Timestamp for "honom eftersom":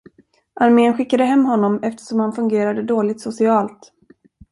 1.45-2.19